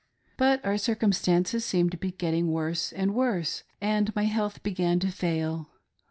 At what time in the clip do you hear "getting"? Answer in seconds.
2.13-2.51